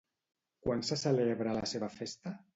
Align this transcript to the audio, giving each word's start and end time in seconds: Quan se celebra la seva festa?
Quan 0.67 0.81
se 0.89 0.97
celebra 1.03 1.55
la 1.59 1.69
seva 1.75 1.93
festa? 2.01 2.37